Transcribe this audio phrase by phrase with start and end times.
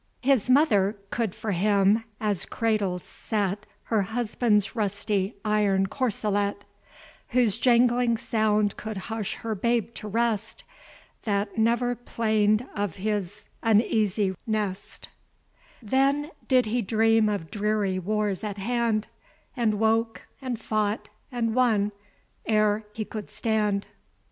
[0.23, 6.65] His mother could for him as cradle set Her husband's rusty iron corselet;
[7.27, 10.63] Whose jangling sound could hush her babe to rest,
[11.21, 15.07] That never plain'd of his uneasy nest;
[15.83, 19.07] Then did he dream of dreary wars at hand,
[19.55, 21.91] And woke, and fought, and won,
[22.47, 23.85] ere he could stand.